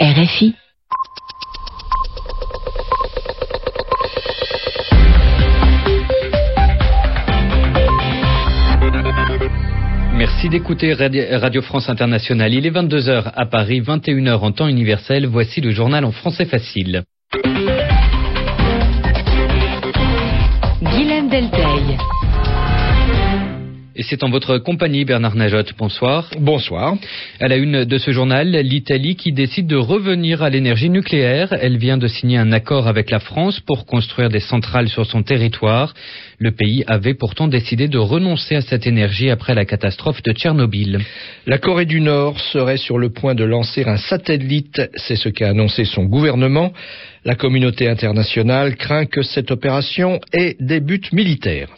[0.00, 0.54] RFI.
[10.14, 12.54] Merci d'écouter Radio France Internationale.
[12.54, 15.26] Il est 22h à Paris, 21h en temps universel.
[15.26, 17.02] Voici le journal en français facile.
[24.08, 25.74] C'est en votre compagnie, Bernard Najot.
[25.76, 26.30] Bonsoir.
[26.38, 26.96] Bonsoir.
[27.40, 31.52] À la une de ce journal, l'Italie qui décide de revenir à l'énergie nucléaire.
[31.60, 35.22] Elle vient de signer un accord avec la France pour construire des centrales sur son
[35.22, 35.92] territoire.
[36.38, 41.00] Le pays avait pourtant décidé de renoncer à cette énergie après la catastrophe de Tchernobyl.
[41.46, 44.80] La Corée du Nord serait sur le point de lancer un satellite.
[44.96, 46.72] C'est ce qu'a annoncé son gouvernement.
[47.26, 51.68] La communauté internationale craint que cette opération ait des buts militaires.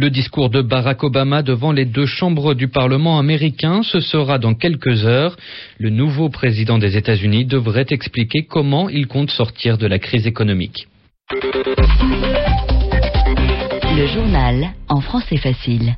[0.00, 4.54] Le discours de Barack Obama devant les deux chambres du Parlement américain, ce sera dans
[4.54, 5.36] quelques heures.
[5.80, 10.86] Le nouveau président des États-Unis devrait expliquer comment il compte sortir de la crise économique.
[13.98, 15.96] Le journal en français facile.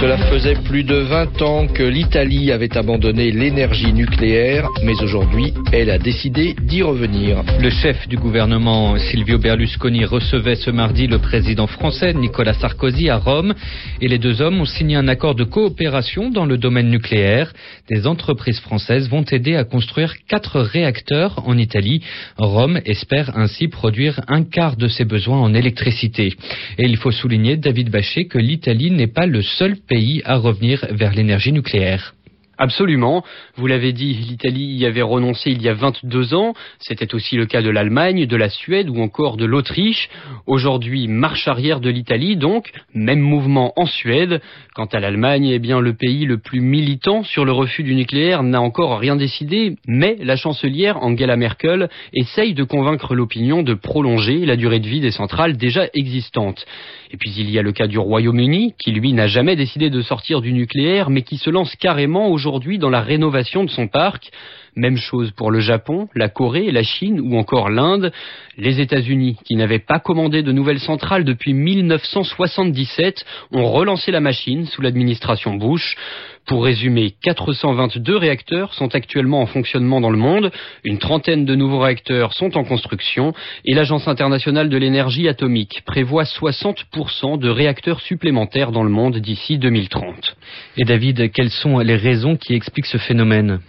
[0.00, 5.90] Cela faisait plus de 20 ans que l'Italie avait abandonné l'énergie nucléaire, mais aujourd'hui, elle
[5.90, 7.42] a décidé d'y revenir.
[7.60, 13.18] Le chef du gouvernement, Silvio Berlusconi, recevait ce mardi le président français, Nicolas Sarkozy, à
[13.18, 13.54] Rome,
[14.00, 17.52] et les deux hommes ont signé un accord de coopération dans le domaine nucléaire.
[17.88, 22.02] Des entreprises françaises vont aider à construire quatre réacteurs en Italie.
[22.36, 26.34] Rome espère ainsi produire un quart de ses besoins en électricité.
[26.78, 30.86] Et il faut souligner, David Bachet, que l'Italie n'est pas le seul pays à revenir
[30.90, 32.14] vers l'énergie nucléaire.
[32.60, 33.22] Absolument.
[33.54, 36.54] Vous l'avez dit, l'Italie y avait renoncé il y a 22 ans.
[36.80, 40.10] C'était aussi le cas de l'Allemagne, de la Suède ou encore de l'Autriche.
[40.44, 44.40] Aujourd'hui, marche arrière de l'Italie, donc, même mouvement en Suède.
[44.74, 48.42] Quant à l'Allemagne, eh bien, le pays le plus militant sur le refus du nucléaire
[48.42, 54.44] n'a encore rien décidé, mais la chancelière Angela Merkel essaye de convaincre l'opinion de prolonger
[54.44, 56.66] la durée de vie des centrales déjà existantes.
[57.12, 60.02] Et puis il y a le cas du Royaume-Uni, qui lui n'a jamais décidé de
[60.02, 62.47] sortir du nucléaire, mais qui se lance carrément aujourd'hui
[62.78, 64.30] dans la rénovation de son parc.
[64.76, 68.12] Même chose pour le Japon, la Corée, la Chine ou encore l'Inde.
[68.56, 74.66] Les États-Unis, qui n'avaient pas commandé de nouvelles centrales depuis 1977, ont relancé la machine
[74.66, 75.96] sous l'administration Bush.
[76.48, 80.50] Pour résumer, 422 réacteurs sont actuellement en fonctionnement dans le monde,
[80.82, 83.34] une trentaine de nouveaux réacteurs sont en construction
[83.66, 89.58] et l'Agence internationale de l'énergie atomique prévoit 60% de réacteurs supplémentaires dans le monde d'ici
[89.58, 90.36] 2030.
[90.78, 93.60] Et David, quelles sont les raisons qui expliquent ce phénomène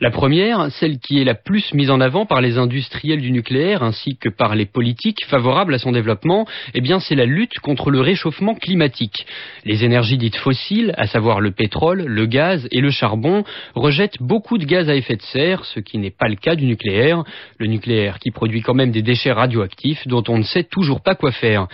[0.00, 3.82] la première, celle qui est la plus mise en avant par les industriels du nucléaire
[3.82, 8.00] ainsi que par les politiques favorables à son développement, eh c'est la lutte contre le
[8.00, 9.26] réchauffement climatique.
[9.66, 13.44] Les énergies dites fossiles, à savoir le pétrole, le gaz et le charbon,
[13.74, 16.64] rejettent beaucoup de gaz à effet de serre, ce qui n'est pas le cas du
[16.64, 17.22] nucléaire.
[17.58, 21.14] Le nucléaire qui produit quand même des déchets radioactifs dont on ne sait toujours pas
[21.14, 21.68] quoi faire.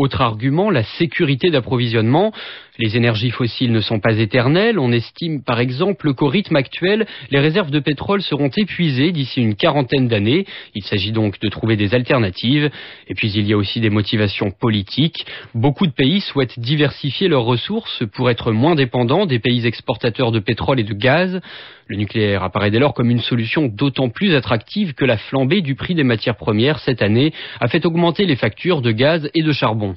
[0.00, 2.32] Autre argument, la sécurité d'approvisionnement.
[2.78, 4.78] Les énergies fossiles ne sont pas éternelles.
[4.78, 9.56] On estime par exemple qu'au rythme actuel, les réserves de pétrole seront épuisées d'ici une
[9.56, 10.46] quarantaine d'années.
[10.74, 12.70] Il s'agit donc de trouver des alternatives.
[13.08, 15.26] Et puis il y a aussi des motivations politiques.
[15.54, 20.38] Beaucoup de pays souhaitent diversifier leurs ressources pour être moins dépendants des pays exportateurs de
[20.38, 21.42] pétrole et de gaz.
[21.88, 25.74] Le nucléaire apparaît dès lors comme une solution d'autant plus attractive que la flambée du
[25.74, 29.52] prix des matières premières cette année a fait augmenter les factures de gaz et de
[29.52, 29.89] charbon.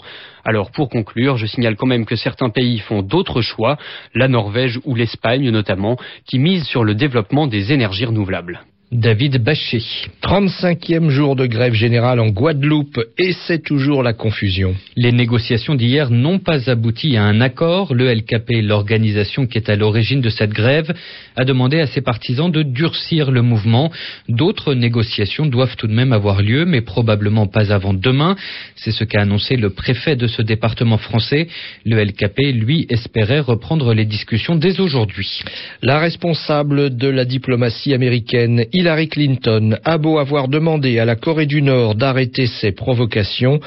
[0.46, 3.78] Alors pour conclure, je signale quand même que certains pays font d'autres choix,
[4.14, 8.62] la Norvège ou l'Espagne notamment, qui misent sur le développement des énergies renouvelables.
[8.94, 9.82] David Bachet.
[10.22, 14.76] 35e jour de grève générale en Guadeloupe et c'est toujours la confusion.
[14.96, 17.96] Les négociations d'hier n'ont pas abouti à un accord.
[17.96, 20.94] Le LKP, l'organisation qui est à l'origine de cette grève,
[21.36, 23.92] a demandé à ses partisans de durcir le mouvement.
[24.30, 28.36] D'autres négociations doivent tout de même avoir lieu, mais probablement pas avant demain.
[28.76, 31.48] C'est ce qu'a annoncé le préfet de ce département français.
[31.84, 35.42] Le LKP, lui, espérait reprendre les discussions dès aujourd'hui.
[35.82, 41.46] La responsable de la diplomatie américaine, Hillary Clinton a beau avoir demandé à la Corée
[41.46, 43.62] du Nord d'arrêter ses provocations,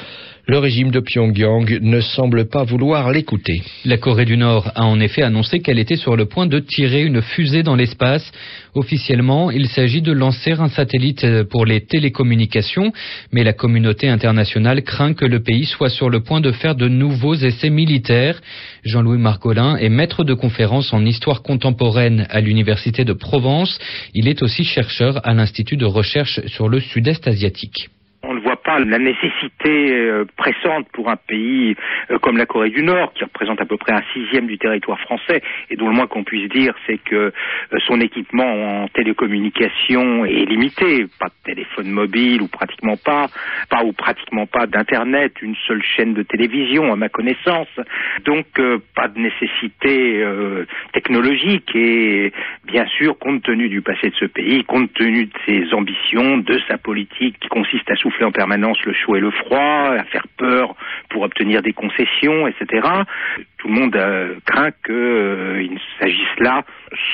[0.49, 3.61] le régime de Pyongyang ne semble pas vouloir l'écouter.
[3.83, 7.03] La Corée du Nord a en effet annoncé qu'elle était sur le point de tirer
[7.03, 8.31] une fusée dans l'espace.
[8.73, 12.93] Officiellement, il s'agit de lancer un satellite pour les télécommunications,
[13.33, 16.87] mais la communauté internationale craint que le pays soit sur le point de faire de
[16.87, 18.39] nouveaux essais militaires.
[18.85, 23.77] Jean-Louis Margolin est maître de conférence en histoire contemporaine à l'Université de Provence.
[24.13, 27.89] Il est aussi chercheur à l'Institut de recherche sur le sud-est asiatique
[28.85, 31.75] la nécessité euh, pressante pour un pays
[32.11, 34.99] euh, comme la Corée du Nord, qui représente à peu près un sixième du territoire
[34.99, 37.31] français, et dont le moins qu'on puisse dire, c'est que
[37.85, 43.27] son équipement en télécommunication est limité, pas de téléphone mobile ou pratiquement pas,
[43.69, 47.67] pas ou pratiquement pas d'internet, une seule chaîne de télévision à ma connaissance,
[48.25, 48.45] donc
[48.95, 50.25] pas de nécessité
[50.93, 52.31] technologique et
[52.65, 56.59] bien sûr compte tenu du passé de ce pays, compte tenu de ses ambitions, de
[56.67, 60.27] sa politique qui consiste à souffler en permanence le chaud et le froid, à faire
[60.37, 60.75] peur
[61.09, 62.87] pour obtenir des concessions, etc.
[63.57, 65.67] Tout le monde euh, craint qu'il euh,
[65.99, 66.63] s'agisse là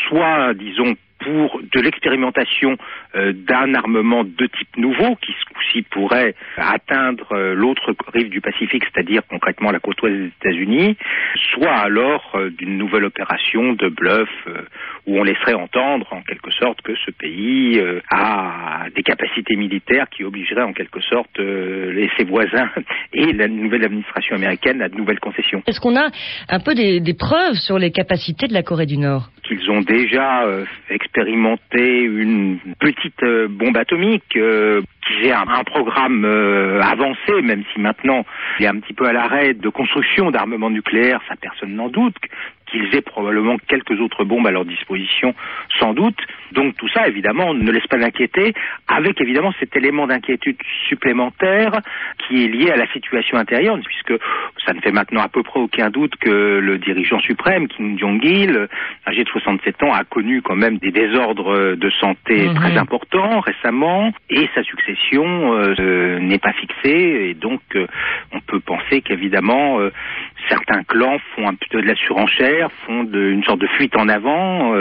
[0.08, 2.78] soit, disons, pour de l'expérimentation
[3.16, 8.42] euh, d'un armement de type nouveau qui ce coup-ci pourrait atteindre euh, l'autre rive du
[8.42, 10.98] Pacifique, c'est-à-dire concrètement la côte ouest des États-Unis,
[11.54, 14.30] soit alors euh, d'une nouvelle opération de bluff
[15.06, 20.24] où on laisserait entendre en quelque sorte que ce pays a des capacités militaires qui
[20.24, 22.70] obligeraient en quelque sorte ses voisins
[23.14, 25.62] et la nouvelle administration américaine à de nouvelles concessions.
[25.68, 26.10] Est-ce qu'on a
[26.50, 29.30] un peu des, des preuves sur les capacités de la Corée du Nord?
[29.44, 30.46] Qu'ils ont déjà
[30.90, 37.80] expérimenté une petite euh, bombe atomique euh, qui a un, programme euh, avancé, même si
[37.80, 38.26] maintenant
[38.60, 42.16] il est un petit peu à l'arrêt de construction d'armement nucléaire, ça personne n'en doute
[42.74, 45.36] qu'ils aient probablement quelques autres bombes à leur disposition,
[45.80, 46.18] sans doute.
[46.54, 48.54] Donc tout ça, évidemment, ne laisse pas d'inquiéter,
[48.88, 50.58] avec évidemment cet élément d'inquiétude
[50.90, 51.72] supplémentaire
[52.28, 54.20] qui est lié à la situation intérieure, puisque
[54.66, 58.68] ça ne fait maintenant à peu près aucun doute que le dirigeant suprême, Kim Jong-il,
[59.08, 64.12] âgé de 67 ans, a connu quand même des désordres de santé très importants récemment,
[64.30, 67.88] et sa succession euh, n'est pas fixée, et donc euh,
[68.32, 69.92] on peut penser qu'évidemment euh,
[70.50, 74.74] certains clans font un peu de la surenchère, font une sorte de fuite en avant,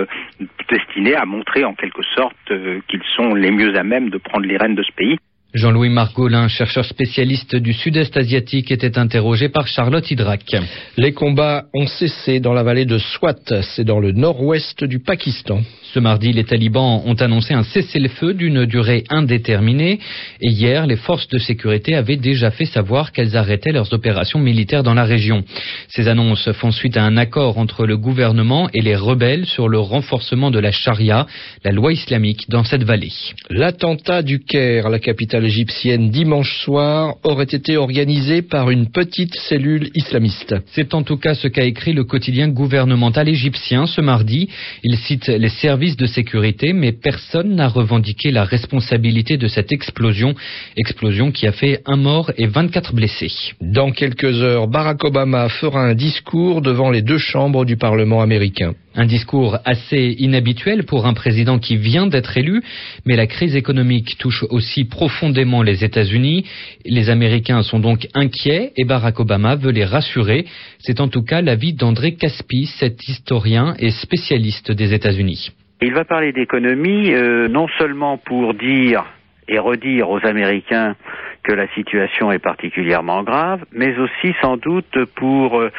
[0.71, 2.53] destinée à montrer en quelque sorte
[2.89, 5.19] qu'ils sont les mieux à même de prendre les rênes de ce pays.
[5.55, 10.57] Jean-Louis Margolin, chercheur spécialiste du sud-est asiatique, était interrogé par Charlotte Hydrac.
[10.97, 15.61] Les combats ont cessé dans la vallée de Swat, c'est dans le nord-ouest du Pakistan.
[15.93, 19.99] Ce mardi, les talibans ont annoncé un cessez-le-feu d'une durée indéterminée
[20.41, 24.83] et hier, les forces de sécurité avaient déjà fait savoir qu'elles arrêtaient leurs opérations militaires
[24.83, 25.45] dans la région.
[25.89, 29.79] Ces annonces font suite à un accord entre le gouvernement et les rebelles sur le
[29.79, 31.27] renforcement de la charia,
[31.63, 33.13] la loi islamique, dans cette vallée.
[33.51, 39.91] L'attentat du Caire, la capitale égyptienne, dimanche soir, aurait été organisé par une petite cellule
[39.95, 40.55] islamiste.
[40.67, 44.49] C'est en tout cas ce qu'a écrit le quotidien gouvernemental égyptien ce mardi.
[44.83, 50.35] Il cite les services de sécurité, mais personne n'a revendiqué la responsabilité de cette explosion,
[50.77, 53.33] explosion qui a fait un mort et 24 blessés.
[53.61, 58.75] Dans quelques heures, Barack Obama fera un discours devant les deux chambres du Parlement américain.
[58.95, 62.63] Un discours assez inhabituel pour un président qui vient d'être élu,
[63.07, 66.45] mais la crise économique touche aussi profondément les États-Unis.
[66.85, 70.45] Les Américains sont donc inquiets et Barack Obama veut les rassurer.
[70.79, 75.53] C'est en tout cas l'avis d'André Caspi, cet historien et spécialiste des États-Unis.
[75.81, 79.05] Il va parler d'économie euh, non seulement pour dire
[79.49, 80.95] et redire aux Américains
[81.43, 85.71] que la situation est particulièrement grave, mais aussi sans doute pour euh,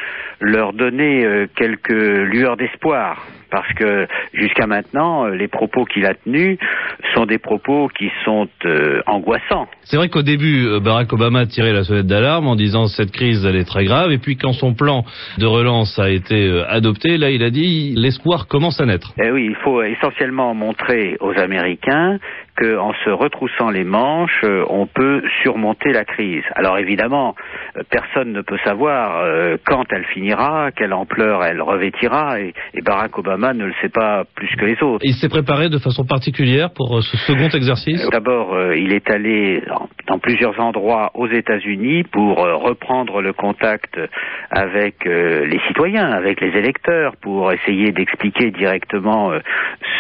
[0.42, 3.26] leur donner euh, quelques lueurs d'espoir.
[3.50, 6.58] Parce que jusqu'à maintenant, les propos qu'il a tenus
[7.14, 8.50] sont des propos qui sont
[9.06, 9.68] angoissants.
[9.84, 13.46] C'est vrai qu'au début, Barack Obama a tiré la sonnette d'alarme en disant cette crise
[13.46, 15.06] elle est très grave, et puis quand son plan
[15.38, 19.14] de relance a été adopté, là il a dit l'espoir commence à naître.
[19.24, 22.18] Eh oui, il faut essentiellement montrer aux Américains
[22.56, 26.44] qu'en se retroussant les manches, euh, on peut surmonter la crise.
[26.56, 27.36] Alors évidemment,
[27.78, 33.18] euh, personne ne peut savoir euh, quand elle finira, quelle ampleur elle revêtira, et, Barack
[33.18, 35.00] Obama ne le sait pas plus que les autres.
[35.04, 38.06] Il s'est préparé de façon particulière pour ce second exercice?
[38.12, 39.64] D'abord, il est allé
[40.08, 43.98] dans, plusieurs endroits aux États-Unis pour reprendre le contact
[44.52, 49.32] avec les citoyens, avec les électeurs, pour essayer d'expliquer directement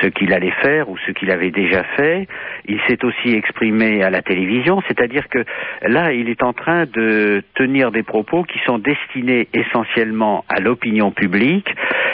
[0.01, 2.27] ce qu'il allait faire ou ce qu'il avait déjà fait.
[2.65, 5.43] Il s'est aussi exprimé à la télévision, c'est-à-dire que
[5.81, 11.11] là, il est en train de tenir des propos qui sont destinés essentiellement à l'opinion
[11.11, 11.67] publique,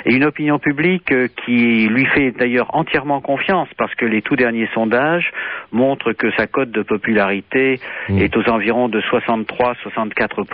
[0.05, 4.35] et une opinion publique euh, qui lui fait d'ailleurs entièrement confiance, parce que les tout
[4.35, 5.31] derniers sondages
[5.71, 8.19] montrent que sa cote de popularité mmh.
[8.19, 10.45] est aux environs de 63-64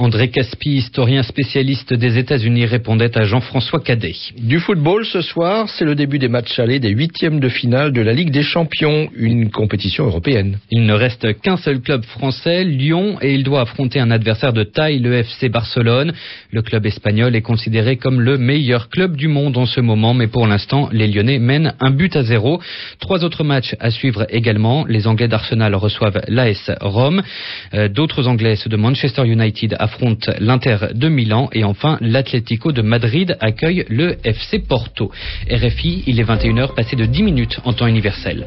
[0.00, 4.14] André Caspi, historien spécialiste des États-Unis, répondait à Jean-François Cadet.
[4.38, 8.00] Du football ce soir, c'est le début des matchs allés des huitièmes de finale de
[8.00, 10.58] la Ligue des Champions, une compétition européenne.
[10.70, 14.62] Il ne reste qu'un seul club français, Lyon, et il doit affronter un adversaire de
[14.62, 16.14] taille, le FC Barcelone.
[16.50, 20.28] Le club espagnol est considéré comme le meilleur club du monde en ce moment, mais
[20.28, 22.58] pour l'instant, les Lyonnais mènent un but à zéro.
[23.00, 24.86] Trois autres matchs à suivre également.
[24.86, 27.20] Les Anglais d'Arsenal reçoivent l'AS Rome.
[27.74, 32.82] Euh, d'autres Anglais, ceux de Manchester United, affronte l'Inter de Milan et enfin l'Atlético de
[32.82, 35.10] Madrid accueille le FC Porto.
[35.50, 38.46] RFI, il est 21h passé de 10 minutes en temps universel.